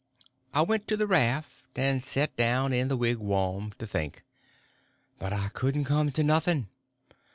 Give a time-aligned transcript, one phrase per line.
[0.51, 4.23] I went to the raft, and set down in the wigwam to think.
[5.19, 6.69] But I couldn't come to nothing.